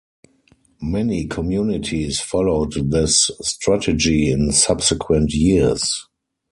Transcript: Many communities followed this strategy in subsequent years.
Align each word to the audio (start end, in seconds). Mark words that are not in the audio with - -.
Many 0.81 1.27
communities 1.27 2.19
followed 2.21 2.73
this 2.89 3.29
strategy 3.43 4.31
in 4.31 4.51
subsequent 4.51 5.31
years. 5.31 6.07